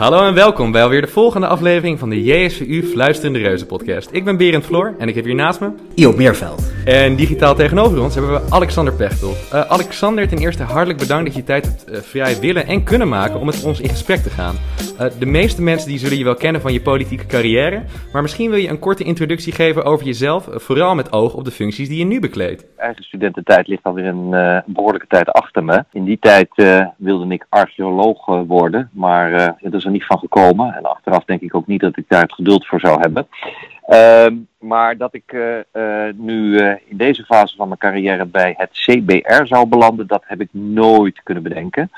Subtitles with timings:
[0.00, 4.08] Hallo en welkom bij alweer de volgende aflevering van de JSVU Fluisterende Reuzen podcast.
[4.12, 5.70] Ik ben Berend Floor en ik heb hier naast me...
[5.94, 6.62] Iop Meerveld.
[6.84, 9.30] En digitaal tegenover ons hebben we Alexander Pechtel.
[9.30, 13.08] Uh, Alexander, ten eerste hartelijk bedankt dat je tijd hebt uh, vrij willen en kunnen
[13.08, 14.54] maken om met ons in gesprek te gaan.
[15.00, 17.82] Uh, de meeste mensen die zullen je wel kennen van je politieke carrière,
[18.12, 21.50] maar misschien wil je een korte introductie geven over jezelf, vooral met oog op de
[21.50, 22.66] functies die je nu bekleedt.
[22.76, 25.84] Eigen studententijd ligt alweer een behoorlijke tijd achter me.
[25.92, 26.48] In die tijd
[26.96, 30.74] wilde ik archeoloog worden, maar het is er niet van gekomen.
[30.74, 33.26] En achteraf denk ik ook niet dat ik daar het geduld voor zou hebben.
[33.90, 38.54] Ehm, maar dat ik uh, uh, nu uh, in deze fase van mijn carrière bij
[38.56, 41.90] het CBR zou belanden, dat heb ik nooit kunnen bedenken.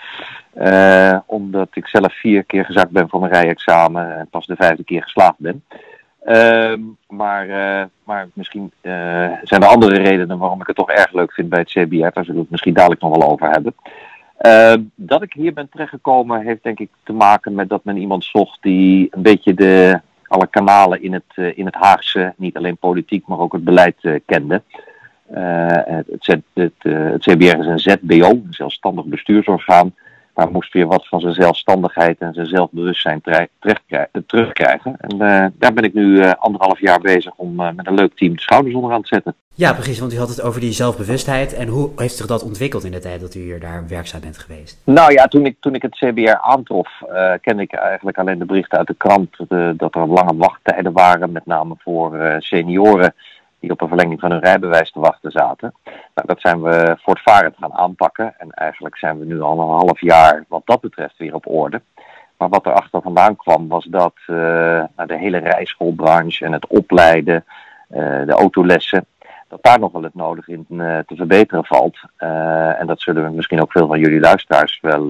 [1.27, 5.03] omdat ik zelf vier keer gezakt ben voor mijn rijexamen en pas de vijfde keer
[5.03, 5.65] geslaagd ben.
[6.25, 7.47] Ehm, maar,
[8.05, 8.73] maar misschien
[9.43, 11.97] zijn er andere redenen waarom ik het toch erg leuk vind bij het CBR.
[12.13, 13.75] Daar zullen we het misschien dadelijk nog wel over hebben.
[14.41, 18.25] Uh, dat ik hier ben terechtgekomen heeft denk ik te maken met dat men iemand
[18.25, 20.01] zocht die een beetje de,
[20.33, 23.97] alle kanalen in het, uh, in het Haagse, niet alleen politiek, maar ook het beleid
[24.03, 24.63] uh, kende.
[25.33, 29.95] het, het, het, het, CBR is een ZBO, een zelfstandig bestuursorgaan,
[30.35, 33.23] maar moest weer wat van zijn zelfstandigheid en zijn zelfbewustzijn
[34.27, 34.97] terugkrijgen.
[34.99, 35.19] En
[35.59, 39.03] daar ben ik nu anderhalf jaar bezig om met een leuk team de schouders onderaan
[39.03, 39.35] te zetten.
[39.55, 41.55] Ja, precies, want u had het over die zelfbewustheid.
[41.55, 44.39] En hoe heeft zich dat ontwikkeld in de tijd dat u hier daar werkzaam bent
[44.39, 44.83] geweest?
[44.85, 46.89] Nou ja, toen ik, toen ik het CBR aantrof,
[47.41, 49.37] kende ik eigenlijk alleen de berichten uit de krant
[49.79, 53.15] dat er lange wachttijden waren, met name voor senioren
[53.63, 55.75] die op een verlenging van hun rijbewijs te wachten zaten.
[55.85, 60.01] Nou, dat zijn we voortvarend gaan aanpakken en eigenlijk zijn we nu al een half
[60.01, 61.83] jaar wat dat betreft weer op orde.
[62.37, 67.45] Maar wat er achter vandaan kwam was dat nou, de hele rijschoolbranche en het opleiden,
[68.27, 69.07] de autolessen,
[69.49, 71.99] dat daar nog wel het nodig in uh, te verbeteren valt.
[72.79, 75.07] En dat zullen we misschien ook veel van jullie luisteraars wel,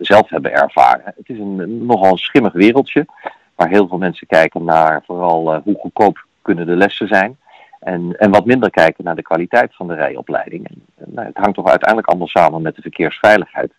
[0.00, 1.12] zelf hebben ervaren.
[1.16, 3.06] Het is een nogal schimmig wereldje,
[3.54, 7.38] waar heel veel mensen kijken naar vooral hoe goedkoop kunnen de lessen zijn.
[7.80, 10.68] En, en wat minder kijken naar de kwaliteit van de rijopleiding.
[11.04, 13.72] Nou, het hangt toch uiteindelijk allemaal samen met de verkeersveiligheid.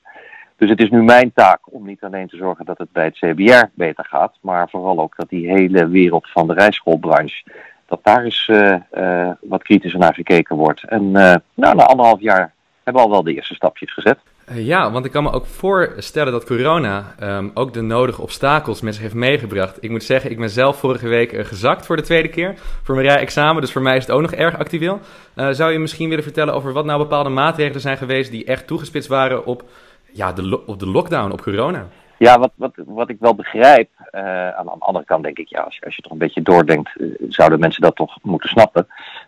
[0.57, 3.17] Dus het is nu mijn taak om niet alleen te zorgen dat het bij het
[3.17, 7.43] CBR beter gaat, maar vooral ook dat die hele wereld van de rijschoolbranche
[7.85, 10.83] dat daar eens uh, uh, wat kritischer naar gekeken wordt.
[10.83, 14.19] En uh, nou, na anderhalf jaar hebben we al wel de eerste stapjes gezet.
[14.53, 18.93] Ja, want ik kan me ook voorstellen dat corona um, ook de nodige obstakels met
[18.93, 19.77] zich heeft meegebracht.
[19.83, 22.53] Ik moet zeggen, ik ben zelf vorige week gezakt voor de tweede keer
[22.83, 24.99] voor mijn rijexamen, dus voor mij is het ook nog erg actueel.
[25.35, 29.09] zou je misschien willen vertellen over wat nou bepaalde maatregelen zijn geweest die echt toegespitst
[29.09, 29.63] waren op,
[30.11, 31.87] ja, de, op de lockdown, op corona?
[32.17, 35.61] Ja, wat, wat, wat ik wel begrijp, uh, aan de andere kant denk ik, ja,
[35.61, 36.91] als, als je toch een beetje doordenkt,
[37.29, 38.87] zouden mensen dat toch moeten snappen.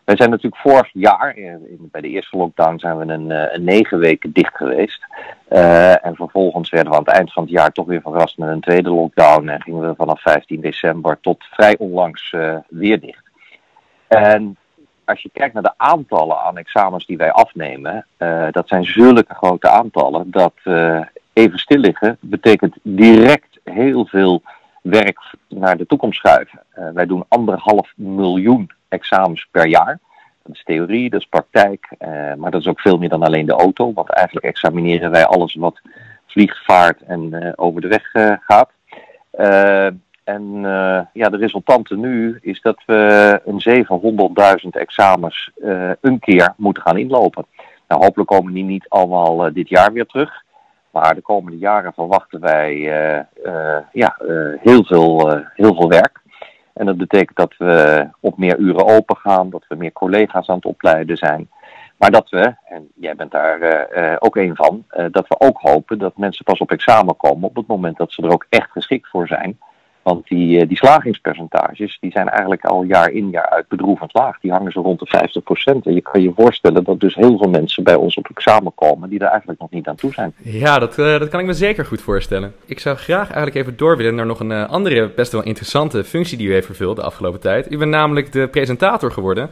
[0.09, 3.64] Wij zijn natuurlijk vorig jaar, in, bij de eerste lockdown zijn we een, uh, een
[3.64, 5.06] negen weken dicht geweest.
[6.02, 8.62] en vervolgens werden we aan het eind van het jaar toch weer verrast met een
[8.62, 9.48] tweede lockdown.
[9.48, 12.36] En gingen we vanaf 15 december tot vrij onlangs
[12.68, 13.24] weer dicht.
[14.08, 14.58] En
[15.06, 18.06] als je kijkt naar de aantallen aan examens die wij afnemen,
[18.52, 20.53] dat zijn zulke grote aantallen dat
[21.34, 24.42] even stil liggen betekent direct heel veel
[24.81, 26.59] werk naar de toekomst schuiven.
[26.94, 30.00] Wij doen anderhalf miljoen examens per jaar.
[30.44, 33.46] Dat is theorie, dat is praktijk, uh, maar dat is ook veel meer dan alleen
[33.46, 33.94] de auto.
[33.94, 35.82] Want eigenlijk examineren wij alles wat
[36.26, 38.70] vliegt, vaart en uh, over de weg gaat.
[40.24, 40.62] en
[41.14, 43.86] ja, de resultante nu is dat we een
[44.64, 45.52] 700.000 examens
[46.02, 47.46] een keer moeten gaan inlopen.
[47.88, 50.44] Nou, hopelijk komen die niet allemaal dit jaar weer terug.
[50.92, 52.78] Maar de komende jaren verwachten wij
[53.92, 54.18] ja,
[54.62, 56.22] heel, veel, heel veel werk.
[56.80, 60.56] En dat betekent dat we op meer uren open gaan, dat we meer collega's aan
[60.56, 61.50] het opleiden zijn.
[61.98, 63.88] Maar dat we, en jij bent daar
[64.20, 67.68] ook een van, dat we ook hopen dat mensen pas op examen komen op het
[67.68, 69.60] moment dat ze er ook echt geschikt voor zijn.
[70.02, 74.40] Want die, eh, die slagingspercentages die zijn eigenlijk al jaar in jaar uit bedroevend laag.
[74.40, 75.86] Die hangen zo rond de 50%.
[75.86, 79.10] En je kan je voorstellen dat dus heel veel mensen bij ons op examen komen
[79.10, 80.34] die er eigenlijk nog niet aan toe zijn.
[80.38, 82.54] Ja, dat, uh, dat kan ik me zeker goed voorstellen.
[82.66, 86.04] Ik zou graag eigenlijk even door willen naar nog een uh, andere best wel interessante
[86.04, 87.72] functie die u heeft vervuld de afgelopen tijd.
[87.72, 89.50] U bent namelijk de presentator geworden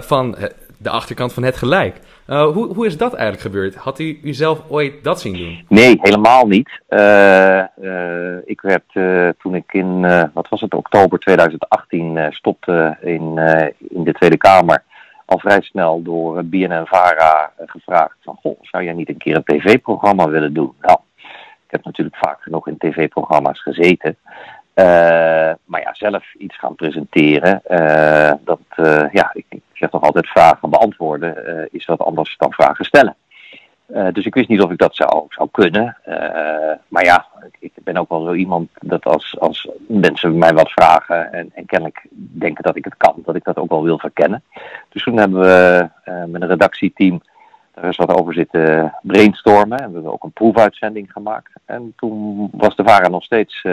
[0.00, 0.36] van
[0.84, 2.00] de achterkant van het gelijk.
[2.28, 3.74] Uh, hoe, hoe is dat eigenlijk gebeurd?
[3.74, 5.64] Had u, u zelf ooit dat zien doen?
[5.68, 6.80] Nee, helemaal niet.
[6.88, 8.84] Uh, uh, ik werd
[9.38, 10.00] toen ik in,
[10.32, 13.38] wat was het, oktober 2018 stopte in,
[13.88, 14.82] in de Tweede Kamer
[15.24, 20.28] al vrij snel door BNN-VARA gevraagd van, goh, zou jij niet een keer een tv-programma
[20.28, 20.74] willen doen?
[20.80, 20.98] Nou,
[21.66, 24.16] ik heb natuurlijk vaak genoeg in tv-programma's gezeten.
[24.74, 24.84] Uh,
[25.64, 30.26] maar ja, zelf iets gaan presenteren, uh, dat, uh, ja, ik, ik zeg toch altijd
[30.26, 33.16] vragen beantwoorden, is wat anders dan vragen stellen.
[34.12, 35.96] dus ik wist niet of ik dat zou, zou kunnen.
[36.88, 37.26] maar ja,
[37.58, 41.66] ik ben ook wel zo iemand dat als, als mensen mij wat vragen en, en
[41.66, 44.42] kennelijk denken dat ik het kan, dat ik dat ook wel wil verkennen.
[44.88, 45.88] Dus toen hebben we
[46.26, 47.22] met een redactieteam
[47.74, 49.78] daar is wat over zitten brainstormen.
[49.78, 51.52] En we hebben ook een proefuitzending gemaakt.
[51.64, 53.64] En toen was de VARA nog steeds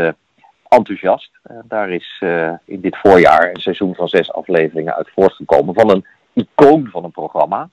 [0.71, 1.31] enthousiast.
[1.63, 5.73] daar is uh, in dit voorjaar een seizoen van zes afleveringen uit voortgekomen.
[5.73, 7.69] Van een icoon van een programma.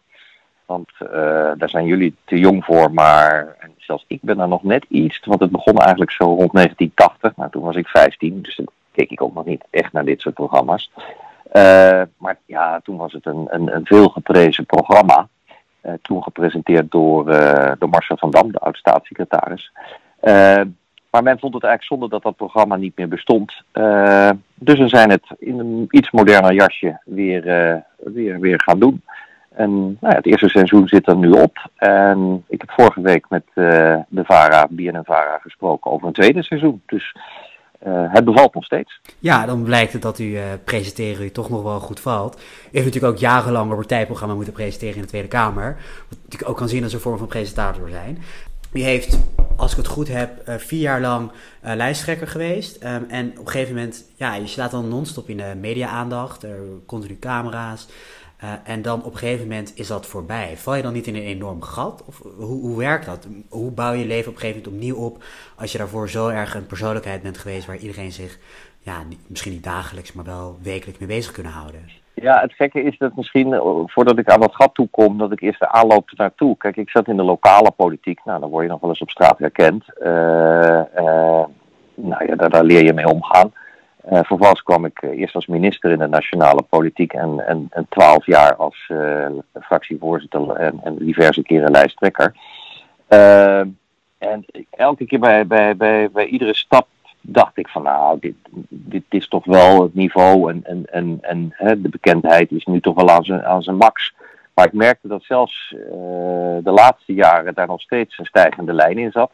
[0.67, 1.11] Want uh,
[1.57, 5.21] daar zijn jullie te jong voor, maar en zelfs ik ben daar nog net iets.
[5.25, 7.37] Want het begon eigenlijk zo rond 1980.
[7.37, 10.21] Nou, toen was ik 15, dus dan keek ik ook nog niet echt naar dit
[10.21, 10.91] soort programma's.
[12.17, 15.29] maar ja, toen was het een, een, een veel geprezen programma.
[15.81, 19.73] Eh, toen gepresenteerd door, eh, door Marcel van Dam, de oud-staatssecretaris.
[21.09, 23.63] Eh, maar men vond het eigenlijk zonde dat dat programma niet meer bestond.
[24.55, 27.43] dus we zijn het in een iets moderner jasje weer,
[27.97, 29.03] weer, weer gaan doen.
[29.51, 31.71] En nou ja, het eerste seizoen zit er nu op.
[31.77, 36.83] En ik heb vorige week met de VARA, BNN VARA gesproken over een tweede seizoen.
[36.87, 37.17] Dus
[37.85, 39.01] het bevalt nog steeds.
[39.19, 42.37] Ja, dan blijkt het dat u presenteren u toch nog wel goed valt.
[42.37, 42.41] U
[42.73, 45.77] heeft natuurlijk ook jarenlang een partijprogramma moeten presenteren in de Tweede Kamer.
[46.09, 48.19] Wat natuurlijk ook kan zien als een vorm van presentator zijn.
[48.73, 49.19] U heeft,
[49.57, 51.31] als ik het goed heb, uh, vier jaar lang
[51.63, 52.85] lijsttrekker geweest.
[52.85, 56.43] Um, en op een gegeven moment, ja, je slaat dan non-stop in de media-aandacht.
[56.43, 57.87] Er continu camera's.
[58.45, 60.57] Uh, en dan op een gegeven moment is dat voorbij.
[60.57, 62.03] Val je dan niet in een enorm gat?
[62.07, 63.27] Of hoe, hoe werkt dat?
[63.49, 65.25] Hoe bouw je je leven op een gegeven moment opnieuw op
[65.57, 68.39] als je daarvoor zo erg een persoonlijkheid bent geweest waar iedereen zich,
[68.79, 71.81] ja, misschien niet dagelijks, maar wel wekelijks mee bezig kunnen houden?
[72.21, 75.33] Ja, het gekke is dat misschien, eh, voordat ik aan dat gat toe kom, dat
[75.33, 76.57] ik eerst de aanloop naartoe.
[76.57, 78.21] Kijk, ik zat in de lokale politiek.
[78.25, 79.85] Nou, dan word je nog wel eens op straat herkend.
[80.03, 81.45] Uh, uh,
[81.95, 83.53] nou ja, daar, leer je mee omgaan.
[84.11, 88.57] Vervolgens kwam ik eerst als minister in de nationale politiek en, en, en twaalf jaar
[88.57, 88.93] als
[89.61, 92.35] fractievoorzitter en, en, diverse keren lijsttrekker.
[94.19, 96.87] en elke keer bij, bij, bij, bij iedere stap
[97.33, 98.35] dacht ik van nou, dit,
[98.69, 102.81] dit is toch wel het niveau en, en, en, en hè, de bekendheid is nu
[102.81, 104.15] toch wel aan zijn, aan zijn max.
[104.55, 105.75] Maar ik merkte dat zelfs
[106.63, 109.31] de laatste jaren daar nog steeds een stijgende lijn in zat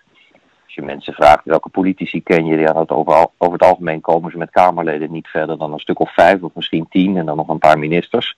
[0.75, 4.31] als je mensen vraagt welke politici ken je, ja, dat over, over het algemeen komen
[4.31, 7.37] ze met Kamerleden niet verder dan een stuk of vijf of misschien tien en dan
[7.37, 8.37] nog een paar ministers.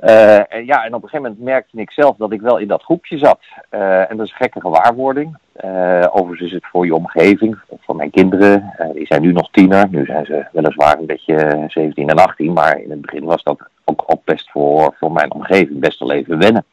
[0.00, 2.68] Uh, en ja, en op een gegeven moment merkte ik zelf dat ik wel in
[2.68, 3.40] dat groepje zat.
[3.70, 5.36] Uh, en dat is een gekke gewaarwording.
[5.64, 8.74] Uh, overigens is het voor je omgeving, voor mijn kinderen.
[8.94, 12.52] die zijn nu nog tiener, nu zijn ze weliswaar een beetje 17 en 18.
[12.52, 16.12] Maar in het begin was dat ook, ook best voor, voor mijn omgeving best wel
[16.12, 16.64] even wennen.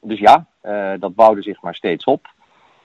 [0.00, 0.46] dus ja,
[0.98, 2.34] dat bouwde zich maar steeds op.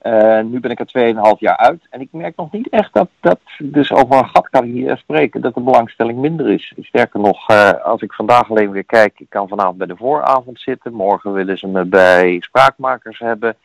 [0.03, 3.09] Uh, nu ben ik er 2,5 jaar uit en ik merk nog niet echt dat,
[3.19, 6.73] dat, dus over een gat kan ik hier spreken, dat de belangstelling minder is.
[6.79, 10.59] Sterker nog, uh, als ik vandaag alleen weer kijk, ik kan vanavond bij de vooravond
[10.59, 13.55] zitten, morgen willen ze me bij spraakmakers hebben.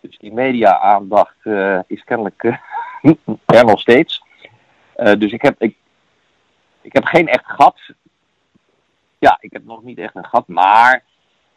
[0.00, 2.42] Dus die media-aandacht uh, is kennelijk
[3.46, 4.22] er nog steeds.
[4.94, 5.76] dus ik heb, ik,
[6.80, 7.78] ik heb geen echt gat.
[9.18, 11.02] Ja, ik heb nog niet echt een gat, maar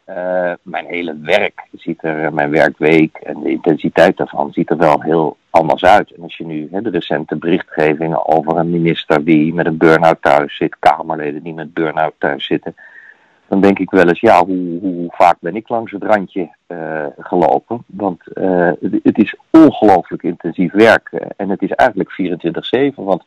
[0.06, 5.02] uh, mijn hele werk ziet er, mijn werkweek en de intensiteit daarvan ziet er wel
[5.02, 6.10] heel anders uit.
[6.10, 10.22] En als je nu hè, de recente berichtgevingen over een minister die met een burn-out
[10.22, 12.74] thuis zit, Kamerleden die met burn-out thuis zitten,
[13.48, 17.06] dan denk ik wel eens, ja, hoe, hoe vaak ben ik langs het randje uh,
[17.18, 17.84] gelopen?
[17.86, 18.70] Want uh,
[19.02, 22.10] het is ongelooflijk intensief werk en het is eigenlijk
[22.92, 23.24] 24-7, want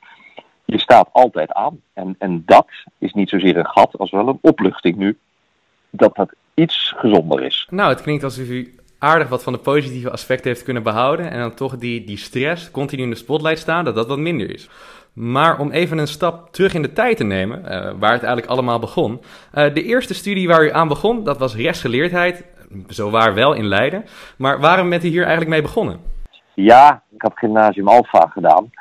[0.65, 1.81] je staat altijd aan.
[1.93, 2.67] En, en dat
[2.97, 5.17] is niet zozeer een gat als wel een opluchting nu
[5.89, 7.67] dat dat iets gezonder is.
[7.69, 11.31] Nou, het klinkt alsof u aardig wat van de positieve aspecten heeft kunnen behouden.
[11.31, 14.53] En dan toch die, die stress, continu in de spotlight staan, dat dat wat minder
[14.53, 14.69] is.
[15.13, 17.67] Maar om even een stap terug in de tijd te nemen, uh,
[17.99, 19.21] waar het eigenlijk allemaal begon.
[19.53, 22.45] Uh, de eerste studie waar u aan begon, dat was rechtsgeleerdheid.
[22.87, 24.05] Zo waar wel in Leiden.
[24.37, 25.99] Maar waarom bent u hier eigenlijk mee begonnen?
[26.53, 28.71] Ja, ik heb gymnasium Alpha gedaan.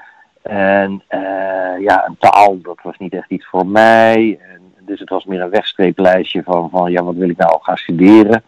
[0.43, 4.41] En uh, ja, een taal, dat was niet echt iets voor mij.
[4.89, 8.43] Dus het was meer een wegstreeplijstje van, van ja, wat wil ik nou gaan studeren.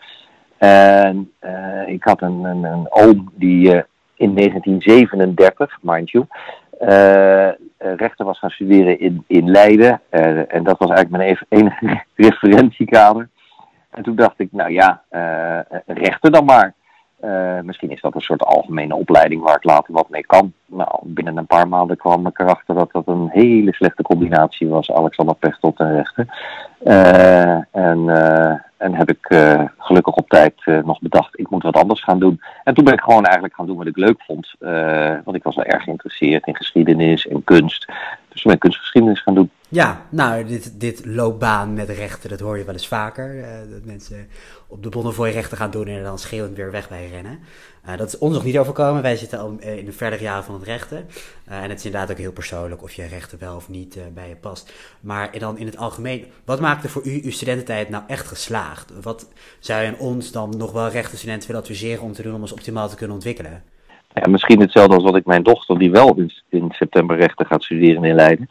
[0.59, 3.80] En uh, ik had een, een, een oom die uh,
[4.14, 6.25] in 1937, mind you,
[6.80, 10.00] uh, rechten was gaan studeren in, in Leiden.
[10.49, 13.28] en dat was eigenlijk mijn enige referentiekader.
[13.90, 15.02] En toen dacht ik, nou ja,
[15.87, 16.75] rechten dan maar.
[17.24, 20.52] Uh, misschien is dat een soort algemene opleiding waar ik later wat mee kan.
[20.66, 24.90] Nou, binnen een paar maanden kwam ik erachter dat dat een hele slechte combinatie was,
[24.90, 26.28] Alexander Pechtold en rechten.
[26.84, 29.26] Uh, en, uh, en heb ik
[29.78, 32.40] gelukkig op tijd nog bedacht, ik moet wat anders gaan doen.
[32.64, 34.54] En toen ben ik gewoon eigenlijk gaan doen wat ik leuk vond.
[35.24, 37.86] want ik was wel erg geïnteresseerd in geschiedenis en kunst.
[38.28, 39.50] Dus toen ben ik geschiedenis gaan doen.
[39.72, 43.34] Ja, nou, dit, dit loopbaan met rechten, dat hoor je wel eens vaker.
[43.34, 44.28] Uh, dat mensen
[44.66, 47.38] op de Bonnefoy rechten gaan doen en dan schreeuwend weer weg bij rennen.
[47.86, 49.02] Uh, dat is ons nog niet overkomen.
[49.02, 51.06] Wij zitten al in de verdere jaren van het rechten.
[51.48, 54.28] Uh, en het is inderdaad ook heel persoonlijk of je rechten wel of niet bij
[54.28, 54.72] je past.
[55.00, 58.92] Maar dan in het algemeen, wat maakte voor u uw studententijd nou echt geslaagd?
[59.02, 62.40] Wat zou je aan ons dan nog wel rechtenstudenten willen adviseren om te doen om
[62.40, 63.62] ons optimaal te kunnen ontwikkelen?
[64.14, 67.62] Ja, misschien hetzelfde als wat ik mijn dochter, die wel in, in september rechten gaat
[67.62, 68.49] studeren in Leiden.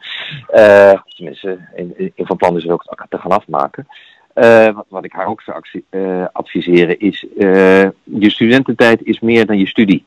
[0.54, 3.86] Uh, tenminste, in, in van plan is ook te gaan afmaken.
[4.34, 7.26] Uh, wat, wat, ik haar ook zou uh, adviseren is,
[8.02, 10.04] je studententijd is meer dan je studie.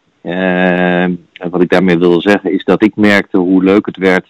[1.49, 4.29] wat ik daarmee wil zeggen is dat ik merkte hoe leuk het werd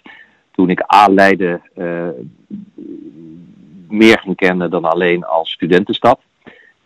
[0.52, 1.62] toen ik A Leiden
[3.88, 6.20] meer ging kennen dan alleen als studentenstad.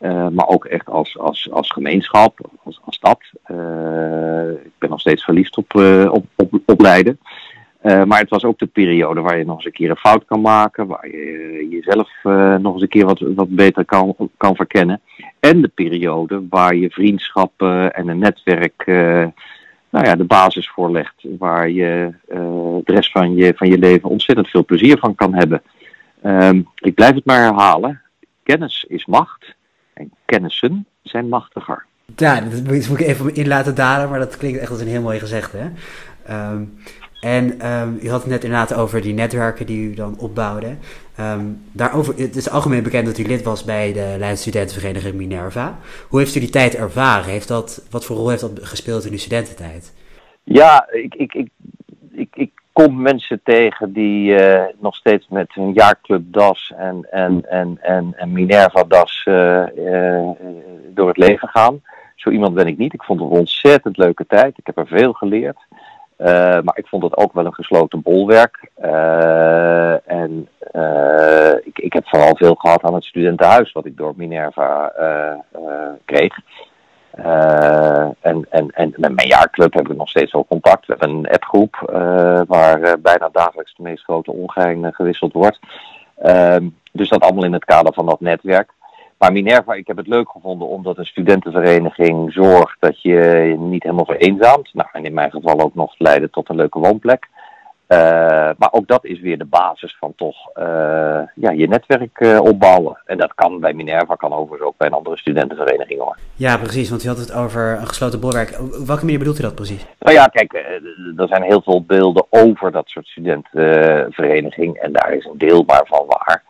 [0.00, 3.20] Uh, maar ook echt als, als, als gemeenschap, als, als stad.
[3.50, 7.18] Uh, ik ben nog steeds verliefd op, uh, op, op, op Leiden.
[7.82, 10.40] maar het was ook de periode waar je nog eens een keer een fout kan
[10.40, 10.86] maken.
[10.86, 12.10] Waar je jezelf
[12.60, 15.00] nog eens een keer wat, wat beter kan, kan verkennen.
[15.40, 18.86] En de periode waar je vriendschappen en een netwerk
[19.90, 21.24] nou ja, de basis voor legt.
[21.38, 22.12] Waar je
[22.84, 25.62] de rest van je, van je leven ontzettend veel plezier van kan hebben.
[26.22, 28.02] Ehm, ik blijf het maar herhalen.
[28.42, 29.56] Kennis is macht
[29.98, 31.86] en kennissen zijn machtiger.
[32.16, 35.02] Ja, dat moet ik even in laten dalen, maar dat klinkt echt als een heel
[35.02, 35.52] mooi gezegd.
[35.52, 35.66] Hè?
[36.52, 36.78] Um,
[37.20, 40.76] en um, u had het net inderdaad over die netwerken die u dan opbouwde.
[41.20, 45.78] Um, daarover, het is algemeen bekend dat u lid was bij de Leidse Studentenvereniging Minerva.
[46.08, 47.30] Hoe heeft u die tijd ervaren?
[47.30, 49.94] Heeft dat, wat voor rol heeft dat gespeeld in uw studententijd?
[50.44, 51.48] Ja, ik, ik, ik,
[52.12, 52.50] ik, ik
[52.84, 58.14] kom mensen tegen die uh, nog steeds met hun jaarclub DAS en, en, en, en,
[58.16, 60.28] en Minerva DAS uh, uh,
[60.94, 61.82] door het leven gaan.
[62.14, 62.92] Zo iemand ben ik niet.
[62.92, 64.58] Ik vond het een ontzettend leuke tijd.
[64.58, 65.58] Ik heb er veel geleerd.
[66.64, 68.70] maar ik vond het ook wel een gesloten bolwerk.
[70.06, 70.48] en
[71.64, 74.92] ik, ik heb vooral veel gehad aan het studentenhuis wat ik door Minerva
[76.04, 76.38] kreeg.
[77.18, 80.86] Uh, en, en, en met mijn jaarclub hebben we nog steeds wel contact.
[80.86, 85.58] We hebben een appgroep uh, waar uh, bijna dagelijks de meest grote ongein gewisseld wordt.
[86.18, 88.70] Ehm, dus dat allemaal in het kader van dat netwerk.
[89.18, 94.04] Maar Minerva, ik heb het leuk gevonden omdat een studentenvereniging zorgt dat je niet helemaal
[94.04, 94.70] vereenzaamt.
[94.72, 97.28] Nou, en in mijn geval ook nog leiden tot een leuke woonplek.
[97.88, 97.98] Uh,
[98.58, 100.64] maar ook dat is weer de basis van toch uh,
[101.34, 102.98] ja, je netwerk uh, opbouwen.
[103.06, 106.16] En dat kan bij Minerva, kan overigens ook bij een andere studentenvereniging hoor.
[106.34, 108.60] Ja, precies, want u had het over een gesloten bolwerk.
[108.60, 109.86] Op welke manier bedoelt u dat precies?
[109.98, 110.52] Nou ja, kijk,
[111.16, 114.76] er zijn heel veel beelden over dat soort studentenvereniging.
[114.76, 116.42] En daar is een deel maar van waar.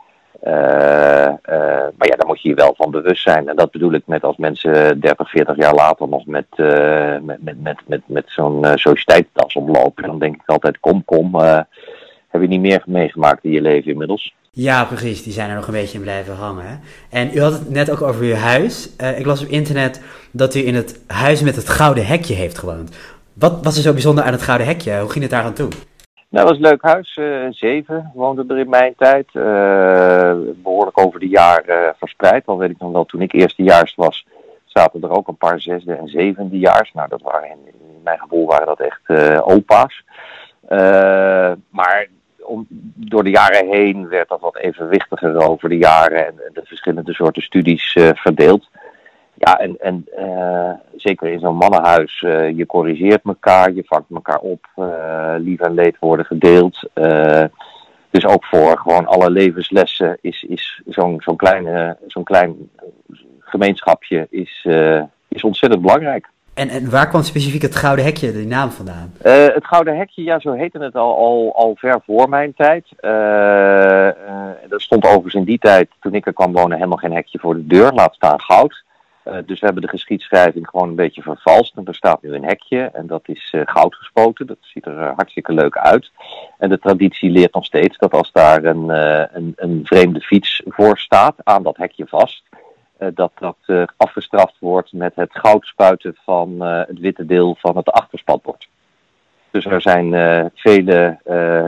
[0.44, 1.34] Uh, uh,
[1.96, 3.48] maar ja, daar moet je je wel van bewust zijn.
[3.48, 7.42] En dat bedoel ik met als mensen 30, 40 jaar later nog met, uh, met,
[7.42, 10.06] met, met, met, met zo'n sociëteitstas omlopen.
[10.06, 11.34] Dan denk ik altijd, kom, kom.
[12.28, 14.34] heb je niet meer meegemaakt in je leven inmiddels?
[14.50, 15.22] Ja, precies.
[15.22, 16.80] Die zijn er nog een beetje in blijven hangen.
[17.10, 18.96] En u had het net ook over uw huis.
[19.16, 22.96] ik las op internet dat u in het huis met het gouden hekje heeft gewoond.
[23.32, 24.98] Wat was er zo bijzonder aan het gouden hekje?
[25.00, 25.68] Hoe ging het daar aan toe?
[26.28, 27.16] Nou, dat was een leuk huis.
[27.16, 29.26] Uh, zeven woonden er in mijn tijd.
[29.32, 32.46] Uh, behoorlijk over de jaren verspreid.
[32.46, 34.26] Al weet ik nog wel, toen ik eerstejaars was,
[34.64, 36.92] zaten er ook een paar zesde en zevendejaars.
[36.92, 37.58] Nou, dat waren in,
[38.02, 40.04] mijn gevoel waren dat echt opa's.
[41.70, 42.06] maar
[42.94, 47.14] door de jaren heen werd dat wat evenwichtiger over de jaren en, en de verschillende
[47.14, 48.68] soorten studies verdeeld.
[49.38, 54.38] Ja, en, en uh, zeker in zo'n mannenhuis, uh, je corrigeert elkaar, je vangt elkaar
[54.38, 56.90] op, uh, lief en leed worden gedeeld.
[58.10, 62.70] dus ook voor gewoon alle levenslessen is, is zo'n zo'n kleine, zo'n klein
[63.40, 64.66] gemeenschapje is,
[65.28, 66.28] is ontzettend belangrijk.
[66.54, 69.12] En, en waar kwam specifiek het Gouden Hekje, die naam vandaan?
[69.22, 72.86] het Gouden Hekje, ja, zo heette het al, al, al ver voor mijn tijd.
[73.00, 77.54] er stond overigens in die tijd, toen ik er kwam wonen, helemaal geen hekje voor
[77.54, 78.86] de deur, laat staan goud.
[79.28, 81.76] Uh, dus we hebben de geschiedschrijving gewoon een beetje vervalst.
[81.84, 84.46] Er staat nu een hekje en dat is uh, goud gespoten.
[84.46, 86.10] Dat ziet er uh, hartstikke leuk uit.
[86.58, 88.88] En de traditie leert nog steeds dat als daar een,
[89.36, 92.42] een, een, vreemde fiets voor staat, aan dat hekje vast,
[93.14, 98.68] dat dat afgestraft wordt met het goud spuiten van het witte deel van het achterspadbord.
[99.50, 100.10] Dus er zijn
[100.54, 101.18] vele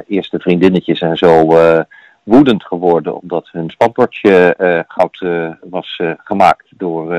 [0.06, 1.46] eerste vriendinnetjes en zo
[2.30, 7.14] woedend geworden omdat hun spatbordje uh, goud uh, was uh, gemaakt door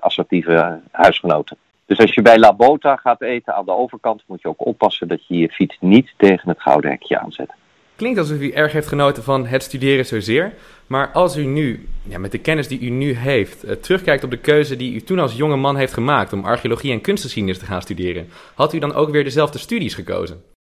[0.00, 1.56] assertieve huisgenoten.
[1.86, 5.08] Dus als je bij La Bota gaat eten aan de overkant, moet je ook oppassen
[5.08, 7.52] dat je je fiets niet tegen het gouden hekje aanzet.
[7.96, 10.54] Klinkt alsof u erg heeft genoten van het studeren zozeer.
[10.86, 14.36] Maar als u nu, ja, met de kennis die u nu heeft, terugkijkt op de
[14.36, 17.82] keuze die u toen als jonge man heeft gemaakt om archeologie en kunstgeschiedenis te gaan
[17.82, 20.53] studeren, had u dan ook weer dezelfde studies gekozen?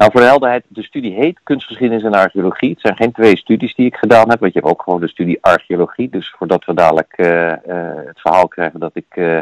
[0.00, 2.70] Nou, voor de helderheid, de studie heet kunstgeschiedenis en archeologie.
[2.70, 5.08] Het zijn geen twee studies die ik gedaan heb, want je hebt ook gewoon de
[5.08, 6.08] studie archeologie.
[6.08, 7.54] Dus voordat we dadelijk uh, uh,
[8.06, 9.40] het verhaal krijgen dat ik uh,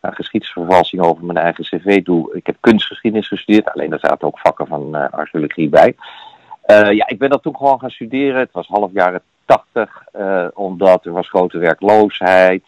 [0.00, 2.36] geschiedsvervalsing over mijn eigen cv doe.
[2.36, 5.94] Ik heb kunstgeschiedenis gestudeerd, alleen daar zaten ook vakken van archeologie bij.
[6.66, 8.40] ja, ik ben dat toen gewoon gaan studeren.
[8.40, 10.04] Het was half jaren tachtig,
[10.54, 12.62] omdat er was grote werkloosheid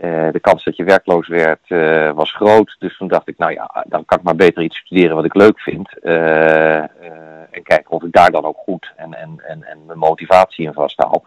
[0.00, 2.76] de kans dat je werkloos werd uh, was groot.
[2.78, 5.34] Dus toen dacht ik, nou ja, dan kan ik maar beter iets studeren wat ik
[5.34, 5.88] leuk vind.
[6.02, 6.76] Uh,
[7.50, 10.72] en kijken of ik daar dan ook goed en, en, en, en mijn motivatie in
[10.72, 11.22] vasthoud.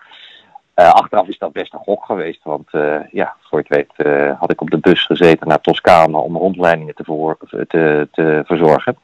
[0.73, 2.43] achteraf is dat best een gok geweest.
[2.43, 2.69] Want
[3.11, 4.07] ja, voor je het weet
[4.39, 8.97] had ik op de bus gezeten naar Toscane om rondleidingen te, voor, te, te verzorgen.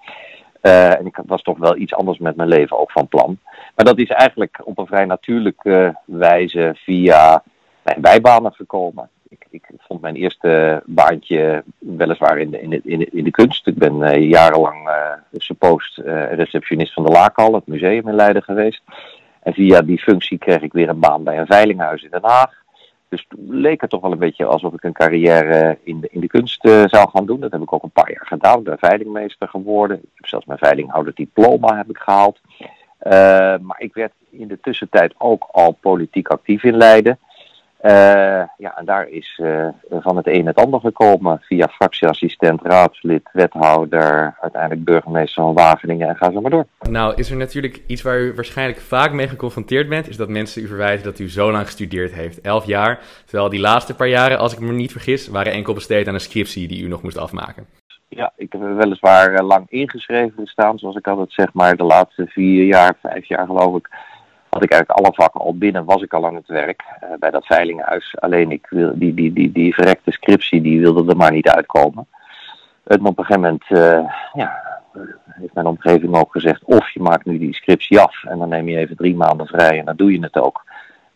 [0.62, 3.40] en ik was toch wel iets anders met mijn leven ook van plan.
[3.76, 7.44] Maar dat is eigenlijk op een vrij natuurlijke wijze via
[7.84, 13.68] mijn bijbanen gekomen ik, ik, vond mijn eerste baantje weliswaar in de, in in kunst.
[13.68, 18.44] Ik ben uh, jarenlang uh, suppost uh, receptionist van de Laakhal, het museum in Leiden
[18.44, 18.82] geweest.
[19.44, 22.60] En via die functie kreeg ik weer een baan bij een veilinghuis in Den Haag.
[23.10, 26.28] Dus leek het toch wel een beetje alsof ik een carrière in de, in de
[26.28, 27.40] kunst zou gaan doen.
[27.40, 28.60] Dat heb ik ook een paar jaar gedaan.
[28.60, 29.98] Ik ben veilingmeester geworden.
[29.98, 32.40] Ik heb zelfs mijn veilinghouder diploma heb ik gehaald.
[33.62, 37.20] maar ik werd in de tussentijd ook al politiek actief in Leiden.
[37.84, 41.40] Uh, ja, en daar is uh, van het een het ander gekomen.
[41.42, 46.66] Via fractieassistent, raadslid, wethouder, uiteindelijk burgemeester van Wageningen en ga zo maar door.
[46.90, 50.64] Nou, is er natuurlijk iets waar u waarschijnlijk vaak mee geconfronteerd bent, is dat mensen
[50.64, 52.42] u verwijten dat u zo lang gestudeerd heeft.
[52.42, 53.00] Elf jaar.
[53.26, 56.20] Terwijl die laatste paar jaren, als ik me niet vergis, waren enkel besteed aan een
[56.20, 57.66] scriptie die u nog moest afmaken.
[58.08, 62.26] Ja, ik heb weliswaar eh, lang ingeschreven staan, zoals ik altijd zeg, maar de laatste
[62.28, 63.90] vier jaar, vijf jaar geloof ik
[64.52, 67.32] had ik eigenlijk alle vakken al binnen, was ik al aan het werk uh, bij
[67.32, 68.16] dat veilinghuis.
[68.20, 72.08] Alleen ik wil, die, die, die, die verrekte scriptie die wilde er maar niet uitkomen.
[72.84, 74.62] En op een gegeven moment uh, ja,
[75.26, 78.68] heeft mijn omgeving ook gezegd, of je maakt nu die scriptie af en dan neem
[78.68, 80.64] je even drie maanden vrij en dan doe je het ook.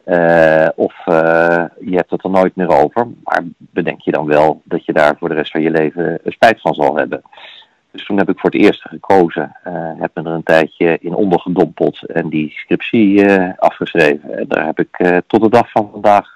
[0.06, 0.94] Uh, of
[1.80, 5.18] je hebt het er nooit meer over, maar bedenk je dan wel dat je daar
[5.18, 7.22] voor de rest van je leven spijt van zal hebben.
[7.96, 9.56] Dus toen heb ik voor het eerst gekozen.
[9.68, 14.38] Uh, heb me er een tijdje in ondergedompeld en die scriptie uh, afgeschreven.
[14.38, 16.34] En daar heb ik uh, tot de dag van vandaag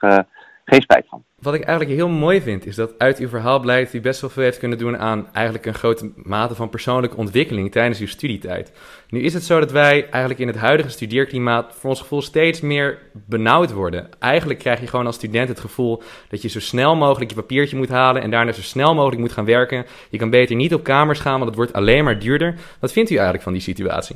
[0.65, 1.23] geen spijt van.
[1.41, 4.21] Wat ik eigenlijk heel mooi vind, is dat uit uw verhaal blijkt dat u best
[4.21, 8.07] wel veel heeft kunnen doen aan eigenlijk een grote mate van persoonlijke ontwikkeling tijdens uw
[8.07, 8.71] studietijd.
[9.09, 12.61] Nu is het zo dat wij eigenlijk in het huidige studeerklimaat voor ons gevoel steeds
[12.61, 14.09] meer benauwd worden.
[14.19, 17.77] Eigenlijk krijg je gewoon als student het gevoel dat je zo snel mogelijk je papiertje
[17.77, 19.85] moet halen en daarna zo snel mogelijk moet gaan werken.
[20.09, 22.55] Je kan beter niet op kamers gaan, want het wordt alleen maar duurder.
[22.79, 24.15] Wat vindt u eigenlijk van die situatie?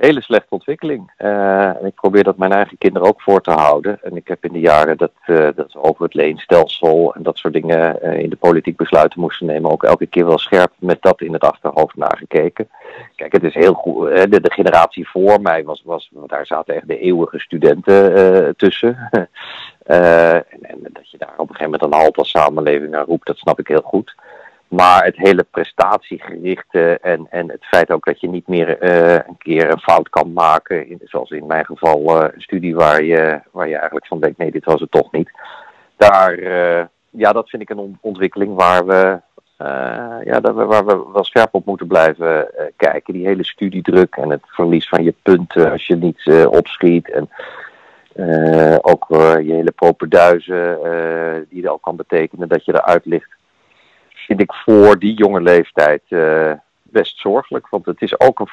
[0.00, 1.12] Hele slechte ontwikkeling.
[1.18, 3.98] Uh, en ik probeer dat mijn eigen kinderen ook voor te houden.
[4.02, 7.52] En ik heb in de jaren dat, uh, dat over het leenstelsel en dat soort
[7.52, 11.20] dingen uh, in de politiek besluiten moesten nemen, ook elke keer wel scherp met dat
[11.20, 12.68] in het achterhoofd nagekeken.
[13.16, 14.08] Kijk, het is heel goed.
[14.08, 18.96] De, de, generatie voor mij was, was, daar zaten echt de eeuwige studenten tussen.
[19.82, 23.26] en, en, dat je daar op een gegeven moment een halt als samenleving aan roept,
[23.26, 24.14] dat snap ik heel goed.
[24.70, 29.38] Maar het hele prestatiegerichte en, en het feit ook dat je niet meer uh, een
[29.38, 33.40] keer een fout kan maken, in, zoals in mijn geval uh, een studie waar je,
[33.50, 35.30] waar je eigenlijk van denkt, nee, dit was het toch niet.
[35.96, 39.20] Daar, uh, ja, dat vind ik een ontwikkeling waar we,
[40.24, 43.12] ja, dat we, waar we wel scherp op moeten blijven kijken.
[43.12, 47.10] Die hele studiedruk en het verlies van je punten als je niet opschiet.
[47.10, 47.28] En
[48.82, 50.78] ook je hele propenduizen,
[51.48, 53.38] die er ook kan betekenen dat je eruit ligt
[54.30, 57.68] vind ik voor die jonge leeftijd uh, best zorgelijk.
[57.68, 58.48] Want het is ook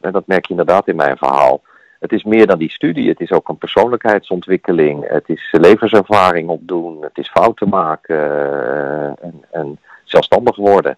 [0.00, 1.62] en dat merk je inderdaad in mijn verhaal,
[2.00, 3.08] het is meer dan die studie.
[3.08, 5.08] Het is ook een persoonlijkheidsontwikkeling.
[5.08, 7.02] Het is levenservaring opdoen.
[7.02, 10.96] Het is fouten maken uh, en, en, zelfstandig worden.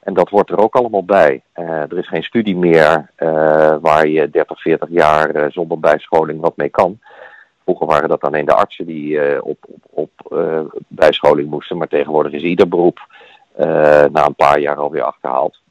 [0.00, 1.42] En dat wordt er ook allemaal bij.
[1.56, 3.10] Uh, er is geen studie meer
[3.80, 6.98] waar je 30, 40 jaar zonder bijscholing wat mee kan.
[7.64, 9.58] Vroeger waren dat alleen de artsen die op,
[9.90, 13.00] op, op bijscholing moesten, maar tegenwoordig is ieder beroep
[14.12, 15.62] na een paar jaar alweer achterhaald.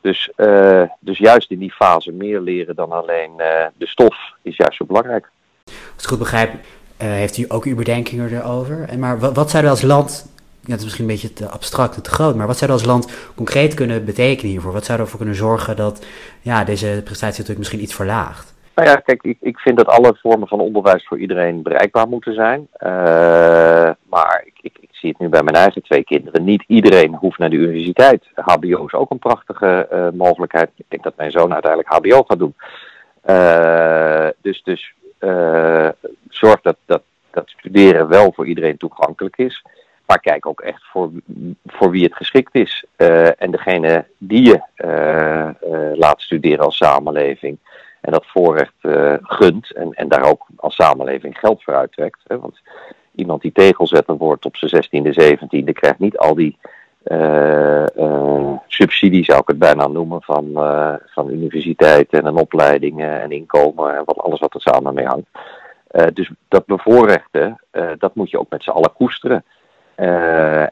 [0.00, 4.56] Dus, uh, dus juist in die fase meer leren dan alleen uh, de stof is
[4.56, 5.30] juist zo belangrijk.
[5.64, 6.50] Als ik goed begrijp,
[6.96, 8.88] heeft u ook uw bedenkingen erover.
[8.88, 11.48] En maar wat, wat zouden we als land, ja, dat is misschien een beetje te
[11.48, 14.72] abstract en te groot, maar wat zouden we als land concreet kunnen betekenen hiervoor?
[14.72, 16.06] Wat zouden we ervoor kunnen zorgen dat
[16.40, 18.54] ja, deze prestatie natuurlijk misschien iets verlaagt?
[18.74, 22.34] Nou ja, kijk, ik, ik vind dat alle vormen van onderwijs voor iedereen bereikbaar moeten
[22.34, 22.68] zijn.
[22.78, 22.88] Uh,
[24.08, 24.53] maar ik,
[25.04, 26.44] zie het nu bij mijn eigen twee kinderen.
[26.44, 28.24] Niet iedereen hoeft naar de universiteit.
[28.34, 30.70] HBO is ook een prachtige uh, mogelijkheid.
[30.76, 32.54] Ik denk dat mijn zoon uiteindelijk HBO gaat doen.
[33.26, 34.94] Uh, dus dus
[36.28, 39.64] zorg dat, dat, dat studeren wel voor iedereen toegankelijk is.
[40.06, 41.10] Maar kijk ook echt voor,
[41.66, 42.84] voor wie het geschikt is.
[43.38, 44.60] en degene die je
[45.96, 47.58] laat studeren studeren als samenleving
[48.00, 48.74] en dat voorrecht
[49.22, 52.20] gunt en, en daar ook als samenleving geld voor uittrekt.
[52.26, 52.38] Hè?
[52.38, 52.60] Want
[53.14, 56.58] iemand die tegelzetter wordt op zijn 16e, 17e krijgt niet al die
[58.66, 60.50] subsidie, zou ik het bijna noemen, van,
[61.06, 65.28] van universiteiten en opleidingen en inkomen en wat, alles wat er samen mee hangt.
[66.16, 67.60] dus dat bevoorrechten,
[67.98, 69.44] dat moet je ook met z'n allen koesteren.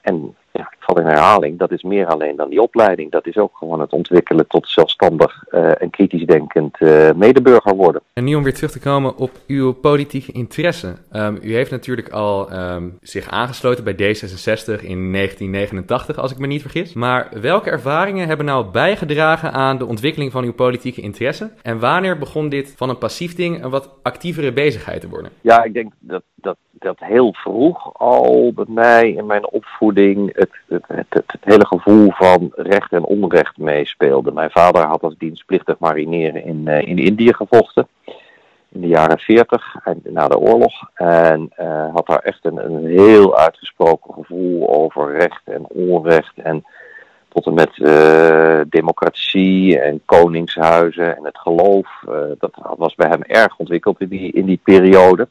[0.02, 3.10] en ja, ik val in herhaling, dat is meer alleen dan die opleiding.
[3.10, 8.02] Dat is ook gewoon het ontwikkelen tot zelfstandig uh, en kritisch denkend uh, medeburger worden.
[8.12, 10.94] En nu om weer terug te komen op uw politieke interesse.
[11.12, 16.46] Um, u heeft natuurlijk al um, zich aangesloten bij D66 in 1989, als ik me
[16.46, 16.92] niet vergis.
[16.92, 21.50] Maar welke ervaringen hebben nou bijgedragen aan de ontwikkeling van uw politieke interesse?
[21.62, 25.30] En wanneer begon dit van een passief ding een wat actievere bezigheid te worden?
[25.40, 30.50] Ja, ik denk dat, dat, dat heel vroeg al bij mij in mijn opvoeding het,
[30.86, 34.32] het, het, hele gevoel van recht en onrecht meespeelde.
[34.32, 37.88] Mijn vader had als dienstplichtig marineren in, uh, in Indië gevochten.
[38.68, 40.72] In de jaren 40, na de oorlog.
[40.94, 46.34] En uh, had daar echt een, een heel uitgesproken gevoel over recht en onrecht.
[46.36, 46.64] En
[47.28, 52.04] tot en met uh, democratie en koningshuizen en het geloof.
[52.38, 55.28] dat was bij hem erg ontwikkeld in die, in die periode.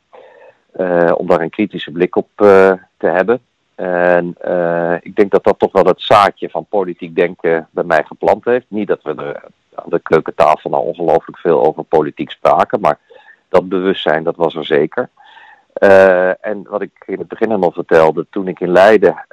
[1.17, 3.41] Om daar een kritische blik op te hebben.
[3.75, 8.03] En uh, ik denk dat dat toch wel het zaadje van politiek denken bij mij
[8.03, 8.65] geplant heeft.
[8.67, 9.43] Niet dat we er
[9.75, 12.99] aan de keukentafel nou ongelooflijk veel over politiek spraken, maar
[13.49, 15.10] dat bewustzijn dat was er zeker.
[16.41, 19.25] En wat ik in het begin al vertelde, toen ik in Leiden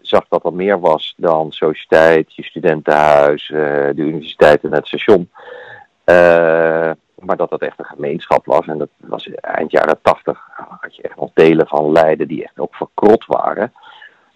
[0.00, 5.30] zag dat er meer was dan sociëteit, je studentenhuis, de universiteit en het station
[7.24, 8.66] maar dat dat echt een gemeenschap was.
[8.66, 10.43] En dat was eind jaren tachtig.
[11.04, 13.72] Echt nog delen van Leiden die echt ook verkrot waren.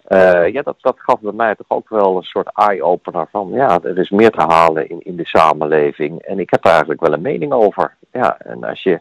[0.07, 3.79] Uh, ja, dat, dat gaf bij mij toch ook wel een soort eye-opener van, ja,
[3.83, 6.21] er is meer te halen in, in de samenleving.
[6.21, 7.95] En ik heb daar eigenlijk wel een mening over.
[8.11, 8.99] Ja, en als je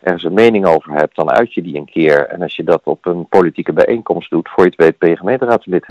[0.00, 2.26] ergens een mening over hebt, dan uit je die een keer.
[2.26, 5.16] En als je dat op een politieke bijeenkomst doet, voor je het weet ben je
[5.16, 5.86] gemeenteraadslid.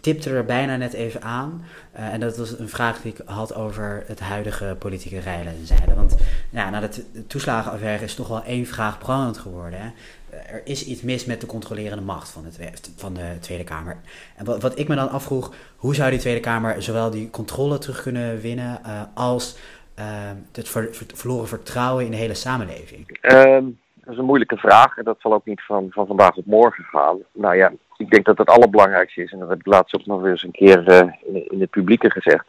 [0.00, 1.64] tipte er bijna net even aan.
[1.96, 5.66] Uh, en dat was een vraag die ik had over het huidige politieke rijden en
[5.66, 5.94] zijde.
[5.94, 6.16] Want
[6.50, 9.80] ja, na de toeslagenaffaire is toch wel één vraag brandend geworden.
[9.80, 9.88] Hè?
[10.46, 13.96] Er is iets mis met de controlerende macht van, het, van de Tweede Kamer.
[14.36, 17.78] En wat, wat, ik me dan afvroeg, hoe zou die Tweede Kamer zowel die controle
[17.78, 19.58] terug kunnen winnen uh, als
[19.98, 20.04] uh,
[20.52, 23.18] het ver, ver, verloren vertrouwen in de hele samenleving?
[23.22, 26.46] Um, dat is een moeilijke vraag en dat zal ook niet van, van vandaag op
[26.46, 27.18] morgen gaan.
[27.32, 30.20] Nou ja, ik denk dat het allerbelangrijkste is, en dat heb ik laatst ook nog
[30.20, 32.44] weer eens een keer in, in het publieke gezegd.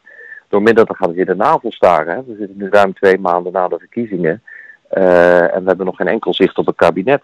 [0.48, 2.16] Door minder te gaan zitten navel staren.
[2.16, 2.24] Hè.
[2.24, 4.44] We zitten nu ruim twee maanden na de verkiezingen.
[4.90, 7.24] En we hebben nog geen enkel zicht op het kabinet.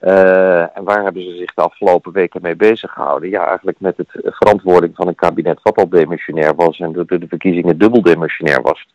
[0.00, 3.30] Uh, en waar hebben ze zich de afgelopen weken mee bezig gehouden?
[3.30, 7.28] Ja, eigenlijk met het verantwoording van een kabinet wat al demissionair was en door de
[7.28, 8.86] verkiezingen dubbel demissionair was.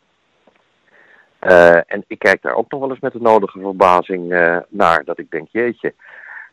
[1.42, 5.04] Uh, en ik kijk daar ook nog wel eens met de nodige verbazing uh, naar.
[5.04, 5.94] Dat ik denk, jeetje,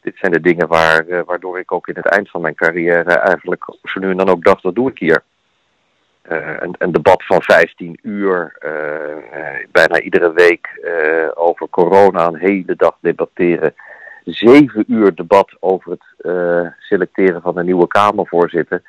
[0.01, 3.65] dit zijn de dingen waar, waardoor ik ook in het eind van mijn carrière eigenlijk
[3.83, 5.23] zo nu en dan ook dacht, dat doe ik hier.
[6.23, 8.57] Een, een, debat van 15 uur,
[9.73, 10.69] bijna iedere week
[11.35, 13.75] over corona, een hele dag debatteren.
[14.25, 16.05] Zeven uur debat over het
[16.79, 18.83] selecteren van een nieuwe Kamervoorzitter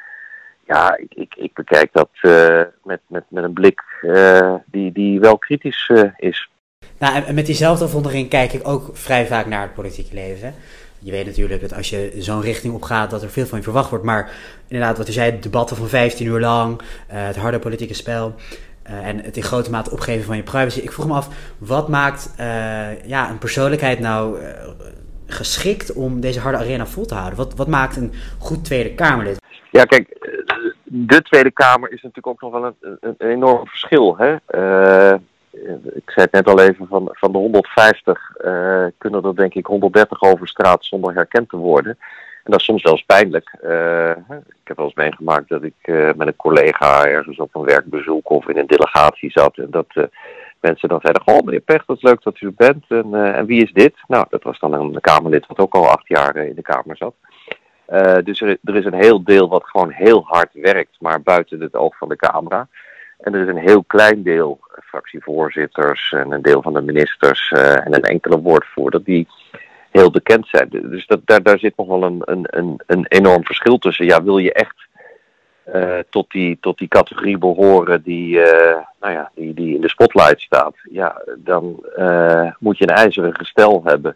[0.71, 5.19] ja, ik, ik, ik bekijk dat uh, met, met, met een blik uh, die, die
[5.19, 6.49] wel kritisch is.
[6.97, 10.53] Nou, en met diezelfde vondering kijk ik ook vrij vaak naar het politieke leven.
[10.99, 13.63] Je weet natuurlijk dat als je zo'n richting op gaat, dat er veel van je
[13.63, 14.05] verwacht wordt.
[14.05, 14.31] Maar
[14.67, 18.35] inderdaad, wat u zei, debatten van 15 uur lang, het harde politieke spel.
[18.83, 20.79] en het in grote mate opgeven van je privacy.
[20.79, 22.33] Ik vroeg me af, wat maakt
[23.05, 24.39] ja, een persoonlijkheid nou
[25.31, 27.37] geschikt om deze harde arena vol te houden?
[27.37, 29.39] Wat, wat maakt een goed Tweede Kamerlid?
[29.71, 30.21] Ja, kijk,
[30.83, 34.17] de Tweede Kamer is natuurlijk ook nog wel een, een, enorm verschil.
[34.17, 34.35] Hè?
[34.55, 35.19] Uh,
[35.93, 39.53] ik zei het net al even, van, van de 150 uh, eh, kunnen er denk
[39.53, 41.97] ik 130 over straat zonder herkend te worden.
[42.43, 43.55] En dat is soms zelfs pijnlijk.
[43.63, 48.29] Uh, ik heb wel eens meegemaakt dat ik met een collega ergens op een werkbezoek
[48.29, 49.57] of in een delegatie zat.
[49.57, 49.87] En dat
[50.61, 52.85] mensen dan zeiden, goh meneer Pecht, wat leuk dat u er bent.
[52.87, 53.93] En, en wie is dit?
[54.07, 57.13] Nou, dat was dan een Kamerlid wat ook al acht jaar in de Kamer zat.
[57.91, 61.75] Uh, dus er, is een heel deel wat gewoon heel hard werkt, maar buiten het
[61.75, 62.67] oog van de camera.
[63.19, 67.51] En er is een heel klein deel, eh, fractievoorzitters en een deel van de ministers
[67.51, 69.27] en een enkele woordvoerder, die
[69.89, 70.69] heel bekend zijn.
[70.69, 74.05] Dus dat, daar, daar zit nog wel een, een, een, een enorm verschil tussen.
[74.05, 74.87] Ja, wil je echt
[75.75, 78.39] uh, tot, die, tot die categorie behoren die,
[78.99, 81.85] nou ja, die, die in de spotlight staat, ja, dan
[82.59, 84.15] moet je een ijzeren gestel hebben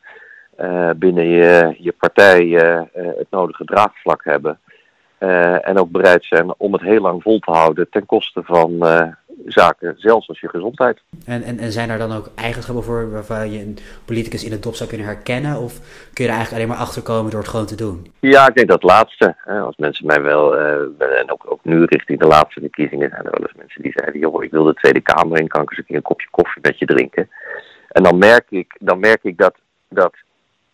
[0.95, 2.45] binnen je, je partij
[2.93, 4.59] het nodige draagvlak hebben.
[5.61, 8.83] en ook bereid zijn om het heel lang vol te houden ten koste van
[9.45, 11.01] zaken, zelfs als je gezondheid.
[11.25, 14.63] En, en, en zijn er dan ook eigenschappen voor waarvan je een politicus in het
[14.63, 15.57] dop zou kunnen herkennen?
[15.57, 15.73] Of
[16.13, 18.11] kun je er eigenlijk alleen maar achter komen door het gewoon te doen?
[18.19, 19.35] Ja, ik denk dat laatste.
[19.45, 23.31] Als mensen mij wel, uh, en ook, ook nu richting de laatste verkiezingen, zijn er
[23.31, 25.79] wel eens mensen die zeiden: joh, ik wil de Tweede Kamer in, kan ik eens
[25.79, 27.29] een keer een kopje koffie met je drinken.
[27.89, 29.55] En dan merk ik, dan merk ik dat,
[29.87, 30.13] dat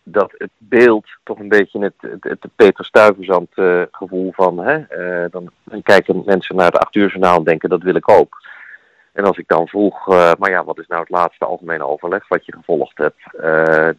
[0.02, 4.78] dat het beeld toch een beetje het, het, het Peter Stuyvesant uh, gevoel van, hè,
[4.78, 8.08] uh, dan, dan, kijken mensen naar het acht uur journaal en denken dat wil ik
[8.08, 8.40] ook.
[9.12, 12.28] En als ik dan vroeg, uh, maar ja, wat is nou het laatste algemene overleg
[12.28, 13.22] wat je gevolgd hebt,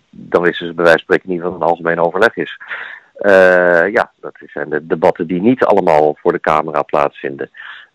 [0.10, 2.58] dan wisten ze bij wijze van spreken niet wat een algemeen overleg is.
[3.91, 7.49] ja, dat zijn de debatten die niet allemaal voor de camera plaatsvinden.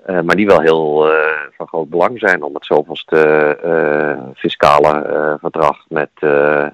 [0.07, 1.15] Uh, maar die wel heel uh,
[1.57, 6.11] van groot belang zijn om het zoveelste uh, fiscale verdrag met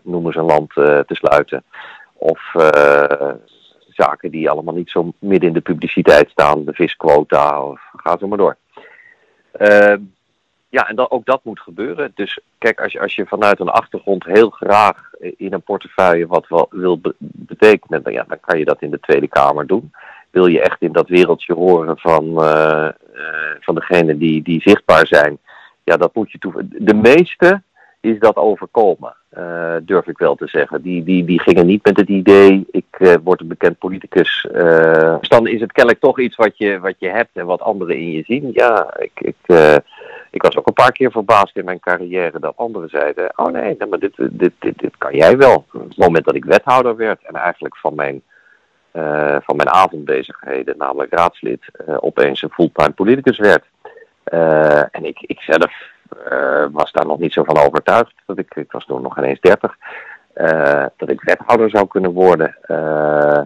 [0.03, 1.65] noem eens een land te sluiten.
[2.13, 2.41] Of
[3.89, 8.27] zaken die allemaal niet zo midden in de publiciteit staan, de visquota, of ga zo
[8.27, 8.57] maar door.
[9.53, 10.01] Ehm,
[10.75, 12.13] ja, en dan, ook dat moet gebeuren.
[12.15, 16.67] Dus kijk, als je, als je vanuit een achtergrond heel graag in een portefeuille wat
[16.71, 19.93] wil betekenen, dan, ja, dan kan je dat in de Tweede Kamer doen
[20.35, 22.89] wil je echt in dat wereldje horen van, uh,
[23.61, 25.39] van degenen die, die zichtbaar zijn,
[25.85, 26.67] ja, dat moet je toe.
[26.69, 27.63] De meeste
[28.01, 30.83] is dat overkomen, uh, durf ik wel te zeggen.
[30.83, 34.47] Die, die, die gingen niet met het idee, ik word een bekend politicus.
[35.21, 37.97] dus dan is het kennelijk toch iets wat je, wat je hebt en wat anderen
[37.97, 38.51] in je zien.
[38.53, 39.37] Ja, ik, ik,
[40.31, 43.77] ik was ook een paar keer verbaasd in mijn carrière dat anderen zeiden: Oh nee,
[43.89, 45.65] maar dit, dit, dit, dit kan jij wel.
[45.73, 48.23] Op het moment dat ik wethouder werd en eigenlijk van mijn
[49.45, 51.61] van mijn avondbezigheden, namelijk raadslid,
[52.01, 53.65] opeens een fulltime politicus werd.
[54.91, 55.73] En ik, ik zelf
[56.73, 58.15] was daar nog niet zo van overtuigd.
[58.27, 59.77] Dat ik, ik was toen nog geen eens dertig.
[60.97, 62.57] dat ik wethouder zou kunnen worden.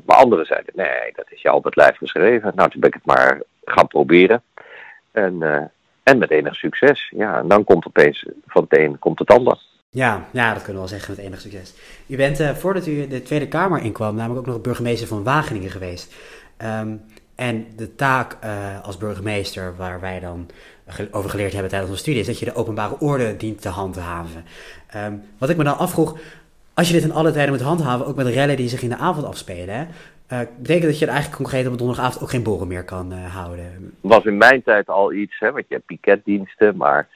[0.04, 2.52] maar anderen zeiden, nee, dat is jou op het lijf geschreven.
[2.54, 4.42] Nou, toen ben ik het maar gaan proberen.
[5.12, 5.70] En,
[6.02, 7.12] en met enig succes.
[7.16, 9.58] Ja, en dan komt opeens van het een komt het ander.
[9.90, 11.74] Ja, ja, dat kunnen we wel zeggen met enig succes.
[12.06, 15.70] U bent uh, voordat u de Tweede Kamer inkwam, namelijk ook nog burgemeester van Wageningen
[15.70, 16.14] geweest.
[16.62, 20.48] Um, en de taak uh, als burgemeester, waar wij dan
[21.10, 24.44] over geleerd hebben tijdens onze studie, is dat je de openbare orde dient te handhaven.
[24.96, 26.18] Um, wat ik me dan afvroeg,
[26.74, 28.96] als je dit in alle tijden moet handhaven, ook met rellen die zich in de
[28.96, 29.84] avond afspelen, hè,
[30.32, 33.94] uh, dat je eigenlijk concreet op donderdagavond ook geen borrel meer kan houden?
[34.00, 37.08] was in mijn tijd al iets, hè, want je hebt piketdiensten, maar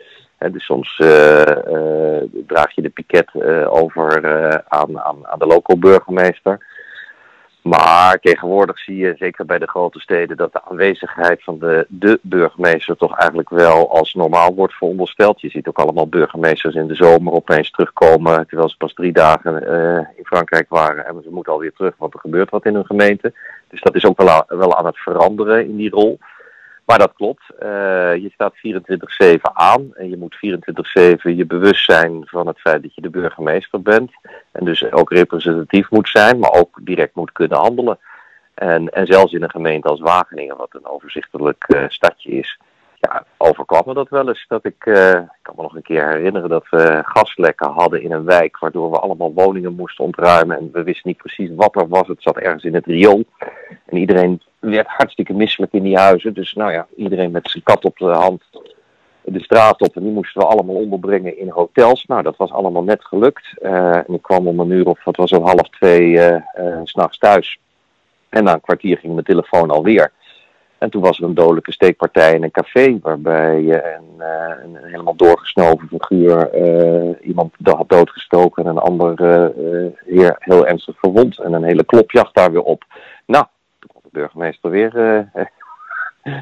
[0.51, 4.23] dus soms uh, uh, draag je de piket uh, over
[4.69, 6.67] aan, aan, aan de local burgemeester.
[7.63, 12.19] Maar tegenwoordig zie je, zeker bij de grote steden, dat de aanwezigheid van de, de
[12.23, 15.41] burgemeester toch eigenlijk wel als normaal wordt verondersteld.
[15.41, 19.67] Je ziet ook allemaal burgemeesters in de zomer opeens terugkomen, terwijl ze pas drie dagen
[20.17, 21.07] in Frankrijk waren.
[21.07, 23.33] En ze moeten alweer terug, want er gebeurt wat in hun gemeente.
[23.69, 26.19] Dus dat is ook wel, wel aan het veranderen in die rol.
[26.85, 27.43] Maar dat klopt.
[27.63, 27.69] Uh,
[28.17, 28.55] je staat
[29.37, 30.41] 24-7 aan en je moet 24-7
[31.37, 34.11] je bewust zijn van het feit dat je de burgemeester bent.
[34.53, 37.99] En dus ook representatief moet zijn, maar ook direct moet kunnen handelen.
[38.55, 42.59] En, en zelfs in een gemeente als Wageningen, wat een overzichtelijk uh, stadje is,
[43.03, 44.45] ja, overkwam me dat wel eens.
[44.49, 48.13] Dat ik, uh, ik kan me nog een keer herinneren dat we gaslekken hadden in
[48.13, 50.57] een wijk, waardoor we allemaal woningen moesten ontruimen.
[50.57, 52.09] En we wisten niet precies wat er was.
[52.09, 53.25] Het zat ergens in het riool.
[53.87, 56.35] En iedereen werd hartstikke misselijk in die huizen.
[56.35, 58.43] Dus nou ja, iedereen met zijn kat op de hand
[59.25, 59.97] de straat op.
[59.97, 62.05] En die moesten we allemaal onderbrengen in hotels.
[62.07, 63.55] Nou, dat was allemaal net gelukt.
[63.63, 66.81] Uh, en ik kwam om een uur of wat was het, half twee uh, uh,
[66.85, 67.59] s'nachts thuis.
[68.29, 70.13] En na een kwartier ging mijn telefoon alweer.
[70.79, 75.17] En toen was er een dodelijke steekpartij in een café, waarbij een, een, een helemaal
[75.17, 76.51] doorgesnoven figuur
[77.21, 79.15] iemand had doodgestoken en een ander
[80.07, 81.39] heer heel ernstig verwond.
[81.39, 82.85] En een hele klopjacht daar weer op.
[83.27, 83.45] Nou,
[84.13, 85.45] burgemeester weer, uh,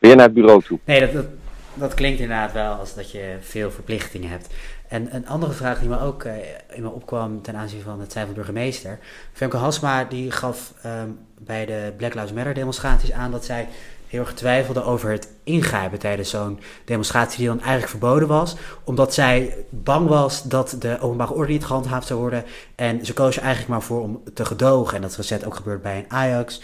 [0.00, 0.78] weer naar het bureau toe.
[0.84, 1.26] Nee, dat,
[1.74, 4.54] dat, klinkt inderdaad wel als dat je veel verplichtingen hebt.
[4.88, 6.32] En een andere vraag die me ook uh,
[6.70, 8.98] in me opkwam ten aanzien van het zijn van burgemeester.
[9.32, 13.68] Femke Hasma die gaf um, bij de Black Lives Matter demonstraties aan dat zij
[14.14, 18.56] heel erg twijfelde over het ingrijpen tijdens zo'n demonstratie die dan eigenlijk verboden was.
[18.84, 22.44] Omdat zij bang was dat de openbare orde niet gehandhaafd zou worden.
[22.74, 24.94] En ze koos er eigenlijk maar voor om te gedogen.
[24.96, 26.62] En dat is recent ook gebeurd bij een Ajax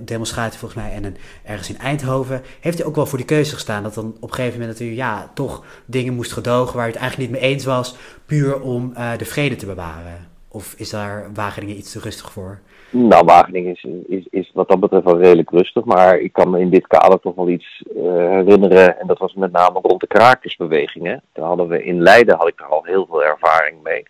[0.00, 2.42] demonstratie volgens mij en een, ergens in Eindhoven.
[2.60, 4.86] Heeft hij ook wel voor die keuze gestaan dat dan op een gegeven moment dat
[4.86, 7.96] u ja, toch dingen moest gedogen waar u het eigenlijk niet mee eens was.
[8.26, 10.28] Puur om uh, de vrede te bewaren.
[10.48, 12.60] Of is daar Wageningen iets te rustig voor?
[12.92, 15.84] Nou, Wageningen is, is, is wat dat betreft wel redelijk rustig.
[15.84, 19.00] Maar ik kan me in dit kader toch wel iets uh, herinneren.
[19.00, 21.22] En dat was met name rond de krakersbewegingen.
[21.32, 24.02] Daar hadden we in Leiden had ik daar al heel veel ervaring mee.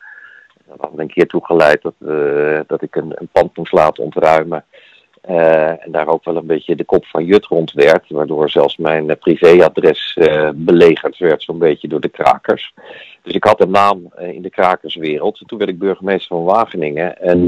[0.66, 1.95] Dat had een keer toe geleid dat,
[2.66, 4.64] dat ik een, een pand moest laten ontruimen.
[5.23, 9.19] En daar ook wel een beetje de kop van Jut rond werd, waardoor zelfs mijn
[9.19, 10.19] privéadres
[10.55, 12.75] belegerd werd, zo'n beetje door de krakers.
[13.23, 15.41] Dus ik had een naam in de krakerswereld.
[15.41, 17.19] En toen werd ik burgemeester van Wageningen.
[17.19, 17.47] En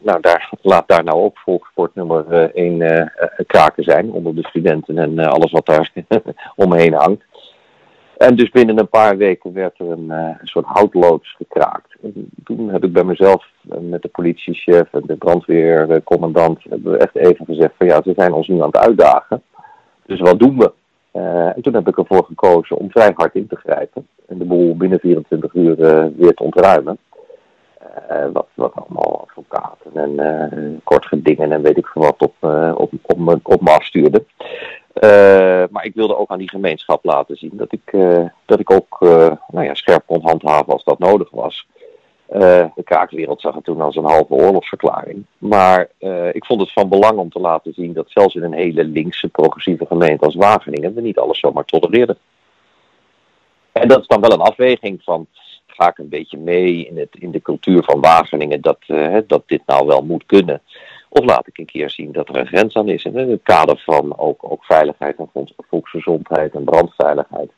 [0.00, 3.12] nou, daar, laat daar nou ook volgsport nummer één
[3.46, 5.92] kraken zijn, onder de studenten en alles wat daar
[6.56, 7.24] omheen hangt.
[8.22, 11.96] En dus binnen een paar weken werd er een, uh, een soort houtloods gekraakt.
[12.02, 16.98] En toen heb ik bij mezelf uh, met de politiechef en de brandweercommandant hebben we
[16.98, 19.42] echt even gezegd van ja, ze zijn ons nu aan het uitdagen.
[20.06, 20.72] Dus wat doen we?
[21.12, 24.44] Uh, en toen heb ik ervoor gekozen om vrij hard in te grijpen en de
[24.44, 25.76] boel binnen 24 uur
[26.16, 26.98] weer te ontruimen.
[28.32, 32.34] Wat, wat allemaal advocaten en kort gedingen en weet ik veel wat op,
[32.76, 34.26] op, op, me, op me afstuurden.
[34.94, 37.96] Uh, maar ik wilde ook aan die gemeenschap laten zien dat ik,
[38.46, 38.98] dat ik ook
[39.48, 41.66] nou ja, scherp kon handhaven als dat nodig was.
[42.26, 45.24] de kraakwereld zag het toen als een halve oorlogsverklaring.
[45.38, 45.88] Maar
[46.32, 49.28] ik vond het van belang om te laten zien dat zelfs in een hele linkse
[49.28, 52.18] progressieve gemeente als Wageningen we niet alles zomaar tolereerden.
[53.72, 55.26] En dat is dan wel een afweging van
[55.74, 58.78] ga ik een beetje mee in, het, in de cultuur van Wageningen dat,
[59.26, 60.62] dat dit nou wel moet kunnen.
[61.08, 63.04] Of laat ik een keer zien dat er een grens aan is.
[63.04, 67.50] In het kader van ook, ook veiligheid en volksgezondheid en brandveiligheid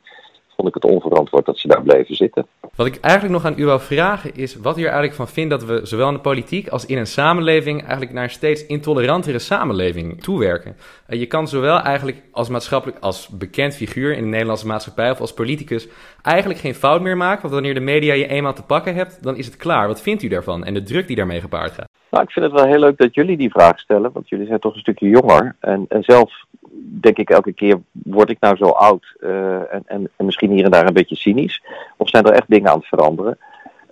[0.55, 2.47] vond ik het onverantwoord dat ze daar bleven zitten.
[2.75, 5.49] Wat ik eigenlijk nog aan u wil vragen is wat u er eigenlijk van vindt
[5.49, 9.39] dat we zowel in de politiek als in een samenleving eigenlijk naar een steeds intolerantere
[9.39, 10.75] samenleving toewerken.
[11.09, 15.19] Uh, je kan zowel eigenlijk als maatschappelijk, als bekend figuur in de Nederlandse maatschappij of
[15.19, 15.87] als politicus
[16.21, 19.35] eigenlijk geen fout meer maken, want wanneer de media je eenmaal te pakken hebt, dan
[19.35, 19.87] is het klaar.
[19.87, 21.94] Wat vindt u daarvan en de druk die daarmee gepaard gaat?
[22.15, 24.59] Nou, ik vind het wel heel leuk dat jullie die vraag stellen, want jullie zijn
[24.59, 25.55] toch een stukje jonger.
[25.59, 26.33] En, en zelf
[26.79, 30.63] denk ik elke keer, word ik nou zo oud uh, en, en, en, misschien hier
[30.63, 31.63] en daar een beetje cynisch?
[31.97, 33.37] Of zijn er echt dingen aan het veranderen?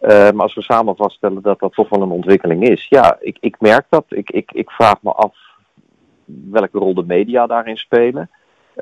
[0.01, 3.37] Uh, maar als we samen vaststellen dat dat toch wel een ontwikkeling is, ja, ik,
[3.39, 4.05] ik merk dat.
[4.07, 5.35] Ik, ik, ik vraag me af
[6.25, 8.29] welke rol de media daarin spelen.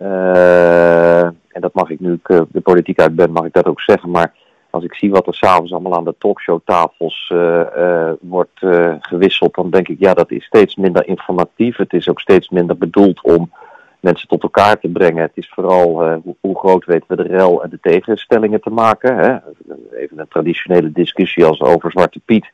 [0.01, 3.81] Uh, en dat mag ik nu ik de politiek uit ben, mag ik dat ook
[3.81, 4.11] zeggen.
[4.11, 4.33] Maar
[4.71, 9.55] als ik zie wat er s'avonds allemaal aan de talkshowtafels uh, uh, wordt uh, gewisseld,
[9.55, 11.77] dan denk ik, ja, dat is steeds minder informatief.
[11.77, 13.51] Het is ook steeds minder bedoeld om
[13.99, 15.21] mensen tot elkaar te brengen.
[15.21, 19.17] Het is vooral hoe, hoe, groot weten we de rel en de tegenstellingen te maken.
[19.17, 19.37] Hè?
[19.97, 22.45] Even een traditionele discussie als over Zwarte Piet.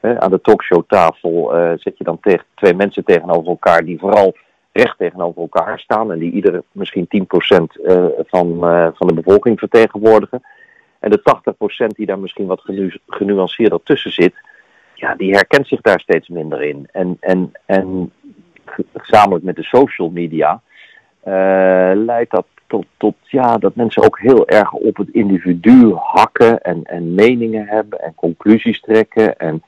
[0.00, 0.20] Hè?
[0.20, 4.36] Aan de talkshowtafel zet je dan tegen, twee mensen tegenover elkaar die vooral
[4.72, 7.22] recht tegenover elkaar staan en die ieder misschien 10%
[8.26, 8.58] van,
[8.94, 10.42] van de bevolking vertegenwoordigen.
[11.02, 11.20] En de
[11.84, 14.34] 80% die daar misschien wat genu genuanceerder tussen zit,
[14.94, 16.88] ja, die herkent zich daar steeds minder in.
[16.92, 18.12] En, en, en
[18.96, 20.60] gezamenlijk met de social media
[21.24, 26.60] uh, leidt dat tot, tot ja, dat mensen ook heel erg op het individu hakken
[26.60, 29.38] en, en meningen hebben en conclusies trekken.
[29.38, 29.62] En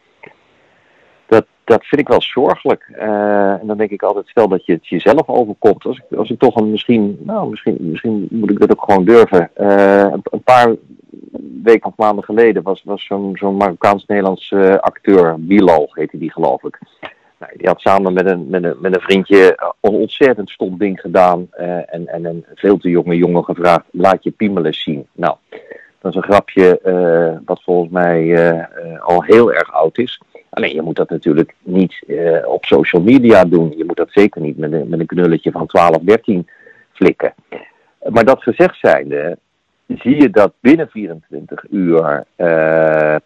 [1.65, 2.89] dat, vind ik wel zorgelijk.
[2.97, 5.85] Uh, en dan denk ik altijd, stel dat je het jezelf overkomt.
[5.85, 9.05] Als ik, als ik toch een misschien, nou misschien, misschien moet ik dat ook gewoon
[9.05, 9.51] durven.
[9.61, 10.75] Uh, een, paar
[11.63, 16.63] week of maanden geleden was, was zo'n zo'n Marokkaans-Nederlands uh, acteur, Bilal heette die geloof
[16.63, 16.79] ik.
[17.39, 21.01] Nou, die had samen met een, met een, met een vriendje een ontzettend stom ding
[21.01, 21.47] gedaan
[21.87, 25.07] en, en een veel te jonge jongen gevraagd, laat je piemelen zien.
[25.13, 25.37] Nou,
[26.05, 28.39] dat is een grapje uh, wat volgens mij
[29.01, 30.21] al heel erg oud is.
[30.51, 32.05] Alleen je moet dat natuurlijk niet
[32.45, 33.75] op social media doen.
[33.77, 36.49] Je moet dat zeker niet met een, met een knulletje van 12, 13
[36.93, 37.35] flikken.
[38.11, 39.39] Maar dat gezegd zijnde,
[39.87, 43.17] zie je dat binnen 24 uur uh,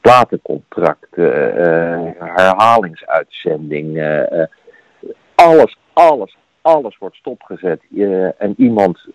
[0.00, 4.44] platencontracten, uh, herhalingsuitzending, uh,
[5.34, 7.80] alles, alles, alles wordt stopgezet.
[8.38, 9.06] en iemand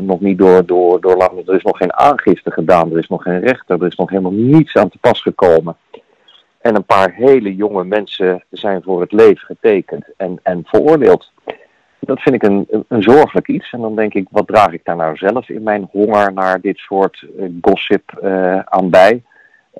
[0.00, 3.40] nog niet door, door, door er is nog geen aangifte gedaan, er is nog geen
[3.40, 5.76] rechter, er is nog helemaal niets aan te pas gekomen.
[6.60, 11.30] En een paar hele jonge mensen zijn voor het leven getekend en, en veroordeeld
[12.06, 13.72] dat vind ik een, een, zorgelijk iets.
[13.72, 16.78] En dan denk ik, wat draag ik daar nou zelf in mijn honger naar dit
[16.78, 19.22] soort uh, gossip uh, aan bij?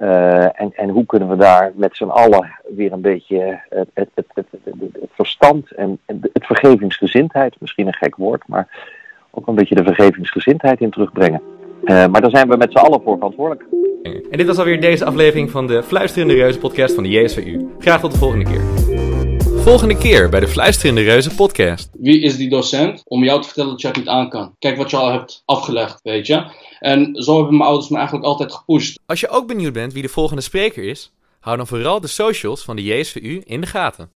[0.03, 4.09] Uh, en, en hoe kunnen we daar met z'n allen weer een beetje het, het,
[4.15, 8.69] het, het, verstand en het vergevingsgezindheid, misschien een gek woord, maar
[9.31, 11.43] ook een beetje de vergevingsgezindheid in terugbrengen.
[11.85, 13.65] maar daar zijn we met z'n allen voor verantwoordelijk.
[14.31, 17.67] En dit was alweer deze aflevering van de Fluisterende Reuzen podcast van de JSVU.
[17.79, 18.86] Graag tot de volgende keer
[19.67, 21.88] volgende keer bij de Fluisterende Reuzen podcast.
[21.92, 24.54] Wie is die docent om jou te vertellen dat je het niet aan kan?
[24.58, 26.44] Kijk wat je al hebt afgelegd, weet je.
[26.81, 29.00] En zo hebben mijn ouders me eigenlijk altijd gepusht.
[29.06, 32.64] Als je ook benieuwd bent wie de volgende spreker is, hou dan vooral de socials
[32.64, 34.10] van de JSVU in de gaten.